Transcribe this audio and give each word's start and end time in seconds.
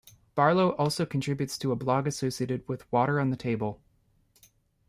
Barlow 0.33 0.71
also 0.77 1.05
contributes 1.05 1.59
to 1.59 1.71
a 1.71 1.75
blog 1.75 2.07
associated 2.07 2.67
with 2.67 2.91
"Water 2.91 3.19
on 3.19 3.29
the 3.29 3.37
Table". 3.37 3.83